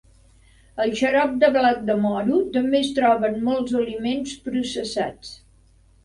El 0.83 0.91
xarop 0.99 1.33
de 1.41 1.49
blat 1.57 1.83
de 1.89 1.95
moro 2.05 2.39
també 2.55 2.79
es 2.85 2.89
troba 2.99 3.29
en 3.33 3.37
molts 3.49 3.75
aliments 3.81 4.33
processats. 4.47 5.31